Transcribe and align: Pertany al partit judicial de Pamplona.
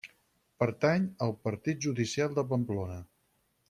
Pertany 0.63 1.05
al 1.27 1.35
partit 1.45 1.87
judicial 1.87 2.35
de 2.41 2.49
Pamplona. 2.55 3.01